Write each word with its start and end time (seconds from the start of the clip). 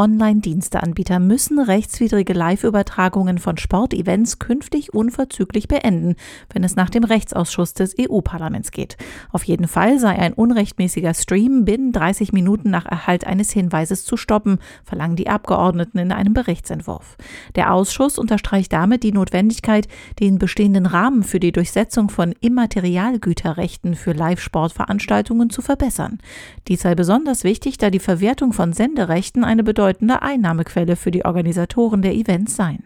Online-Diensteanbieter 0.00 1.18
müssen 1.18 1.58
rechtswidrige 1.58 2.32
Live-Übertragungen 2.32 3.36
von 3.36 3.58
Sportevents 3.58 4.38
künftig 4.38 4.94
unverzüglich 4.94 5.68
beenden, 5.68 6.16
wenn 6.50 6.64
es 6.64 6.74
nach 6.74 6.88
dem 6.88 7.04
Rechtsausschuss 7.04 7.74
des 7.74 7.94
EU-Parlaments 8.00 8.70
geht. 8.70 8.96
Auf 9.30 9.44
jeden 9.44 9.68
Fall 9.68 9.98
sei 9.98 10.18
ein 10.18 10.32
unrechtmäßiger 10.32 11.12
Stream 11.12 11.66
binnen 11.66 11.92
30 11.92 12.32
Minuten 12.32 12.70
nach 12.70 12.86
Erhalt 12.86 13.26
eines 13.26 13.50
Hinweises 13.50 14.06
zu 14.06 14.16
stoppen, 14.16 14.58
verlangen 14.84 15.16
die 15.16 15.28
Abgeordneten 15.28 15.98
in 15.98 16.12
einem 16.12 16.32
Berichtsentwurf. 16.32 17.18
Der 17.54 17.74
Ausschuss 17.74 18.16
unterstreicht 18.16 18.72
damit 18.72 19.02
die 19.02 19.12
Notwendigkeit, 19.12 19.86
den 20.18 20.38
bestehenden 20.38 20.86
Rahmen 20.86 21.24
für 21.24 21.40
die 21.40 21.52
Durchsetzung 21.52 22.08
von 22.08 22.34
Immaterialgüterrechten 22.40 23.96
für 23.96 24.12
Live-Sportveranstaltungen 24.12 25.50
zu 25.50 25.60
verbessern. 25.60 26.20
Dies 26.68 26.80
sei 26.80 26.94
besonders 26.94 27.44
wichtig, 27.44 27.76
da 27.76 27.90
die 27.90 27.98
Verwertung 27.98 28.54
von 28.54 28.72
Senderechten 28.72 29.44
eine 29.44 29.62
bedeutende 29.62 29.89
Einnahmequelle 30.22 30.96
für 30.96 31.10
die 31.10 31.24
Organisatoren 31.24 32.02
der 32.02 32.14
Events 32.14 32.56
seien. 32.56 32.82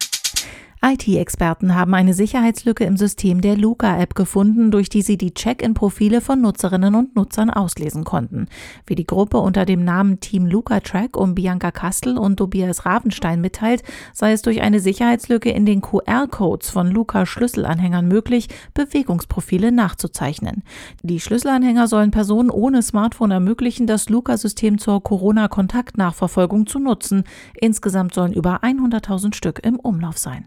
IT-Experten 0.87 1.75
haben 1.75 1.95
eine 1.95 2.13
Sicherheitslücke 2.13 2.85
im 2.85 2.99
System 2.99 3.41
der 3.41 3.57
Luca-App 3.57 4.15
gefunden, 4.15 4.71
durch 4.71 4.91
die 4.91 5.01
sie 5.01 5.17
die 5.17 5.33
Check-in-Profile 5.33 6.21
von 6.21 6.43
Nutzerinnen 6.43 6.95
und 6.95 7.17
Nutzern 7.17 7.49
auslesen 7.49 8.05
konnten. 8.05 8.49
Wie 8.87 8.95
die 8.95 9.07
Gruppe 9.07 9.39
unter 9.39 9.65
dem 9.65 9.83
Namen 9.83 10.21
Team 10.21 10.45
Luca 10.45 10.81
Track 10.81 11.17
um 11.17 11.35
Bianca 11.35 11.71
Kastel 11.71 12.19
und 12.19 12.37
Tobias 12.37 12.85
Ravenstein 12.85 13.41
mitteilt, 13.41 13.83
sei 14.13 14.33
es 14.33 14.43
durch 14.43 14.61
eine 14.61 14.79
Sicherheitslücke 14.79 15.49
in 15.49 15.65
den 15.65 15.81
QR-Codes 15.81 16.69
von 16.69 16.91
Luca 16.91 17.25
Schlüsselanhängern 17.25 18.07
möglich, 18.07 18.49
Bewegungsprofile 18.75 19.73
nachzuzeichnen. 19.73 20.65
Die 21.03 21.19
Schlüsselanhänger 21.19 21.89
sollen 21.89 22.11
Personen 22.11 22.51
ohne 22.51 22.83
Smartphone 22.83 23.31
ermöglichen, 23.31 23.87
das 23.87 24.11
Luca-System 24.11 24.77
zur 24.77 25.03
Corona-Kontaktnachverfolgung 25.03 26.67
zu 26.67 26.79
nutzen. 26.79 27.25
Insgesamt 27.59 28.13
sollen 28.13 28.35
über 28.35 28.63
100.000 28.63 29.35
Stück 29.35 29.65
im 29.65 29.77
Umlauf 29.77 30.19
sein. 30.19 30.45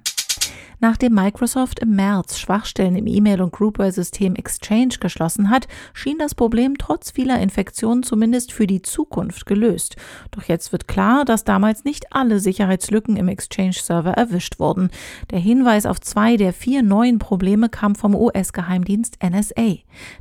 Nachdem 0.80 1.16
Microsoft 1.16 1.80
im 1.80 1.96
März 1.96 2.38
Schwachstellen 2.38 2.96
im 2.96 3.08
E-Mail- 3.08 3.42
und 3.42 3.52
Groupware-System 3.52 4.36
Exchange 4.36 4.96
geschlossen 5.00 5.50
hat, 5.50 5.68
schien 5.94 6.20
das 6.20 6.36
Problem 6.36 6.78
trotz 6.78 7.10
vieler 7.10 7.40
Infektionen 7.40 8.04
zumindest 8.04 8.52
für 8.52 8.68
die 8.68 8.84
Zukunft 8.84 9.48
gelöst. 9.48 9.96
Doch 10.30 10.44
jetzt 10.44 10.72
wird 10.72 10.88
klar, 10.88 11.26
dass 11.26 11.44
damals 11.44 11.84
nicht 11.84 12.14
alle 12.14 12.40
Sicherheitslücken 12.40 13.18
im 13.18 13.28
Exchange-Server 13.28 14.12
erwischt 14.12 14.60
wurden. 14.60 14.92
Der 15.32 15.40
Hinweis 15.40 15.88
auf 15.88 16.00
zwei 16.00 16.38
der 16.38 16.54
vier 16.54 16.84
neuen 16.84 17.18
Probleme 17.18 17.70
kam 17.70 17.96
vom 17.96 18.14
US-Geheimdienst 18.14 19.18
NSA. 19.24 19.78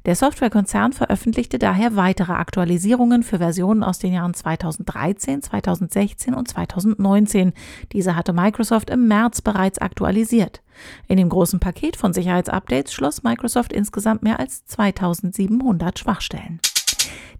Der 0.07 0.17
Softwarekonzern 0.17 0.95
veröffentlichte 0.95 1.59
daher 1.59 1.97
weitere 1.97 2.33
Aktualisierungen 2.33 3.23
für 3.23 3.39
Versionen 3.39 3.83
aus 3.83 3.98
den 3.98 4.15
Jahren 4.15 4.33
2013, 4.33 5.43
2016 5.43 6.33
und 6.33 6.48
2019. 6.48 7.53
Diese 7.93 8.17
hatte 8.17 8.33
Microsoft 8.33 8.89
im 8.89 9.07
März 9.07 9.43
bereits 9.43 9.79
aktualisiert. 9.79 10.45
In 11.08 11.16
dem 11.16 11.28
großen 11.28 11.61
Paket 11.61 11.97
von 11.97 12.12
Sicherheitsupdates 12.12 12.92
schloss 12.92 13.22
Microsoft 13.22 13.72
insgesamt 13.72 14.22
mehr 14.22 14.39
als 14.39 14.64
2700 14.66 15.98
Schwachstellen. 15.98 16.61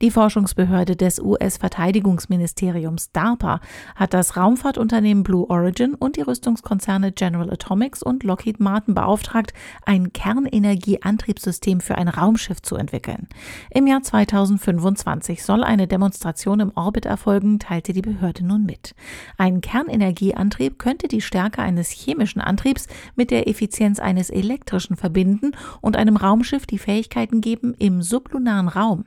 Die 0.02 0.11
Forschungsbehörde 0.11 0.94
des 0.94 1.20
US-Verteidigungsministeriums 1.20 3.12
DARPA 3.12 3.61
hat 3.94 4.12
das 4.12 4.36
Raumfahrtunternehmen 4.36 5.22
Blue 5.22 5.48
Origin 5.48 5.94
und 5.94 6.16
die 6.16 6.22
Rüstungskonzerne 6.22 7.12
General 7.12 7.50
Atomics 7.50 8.02
und 8.02 8.22
Lockheed 8.22 8.61
Martin 8.61 8.94
beauftragt, 8.94 9.55
ein 9.86 10.12
Kernenergieantriebssystem 10.12 11.80
für 11.80 11.97
ein 11.97 12.08
Raumschiff 12.08 12.61
zu 12.61 12.77
entwickeln. 12.77 13.28
Im 13.70 13.86
Jahr 13.86 14.02
2025 14.02 15.42
soll 15.42 15.64
eine 15.64 15.86
Demonstration 15.86 16.61
im 16.61 16.72
Orbit 16.74 17.06
erfolgen, 17.06 17.58
teilte 17.58 17.94
die 17.94 18.02
Behörde 18.02 18.44
nun 18.44 18.64
mit. 18.64 18.94
Ein 19.39 19.62
Kernenergieantrieb 19.62 20.78
könnte 20.78 21.08
die 21.08 21.22
Stärke 21.22 21.63
eines 21.63 21.90
chemischen 21.90 22.42
Antriebs 22.42 22.86
mit 23.14 23.30
der 23.30 23.48
Effizienz 23.48 23.98
eines 23.98 24.28
elektrischen 24.28 24.96
verbinden 24.96 25.52
und 25.80 25.96
einem 25.96 26.17
Raumschiff 26.17 26.67
die 26.67 26.78
Fähigkeiten 26.78 27.40
geben, 27.40 27.74
im 27.78 28.02
sublunaren 28.02 28.68
Raum, 28.68 29.07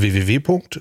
www.bdbos.de 0.00 0.80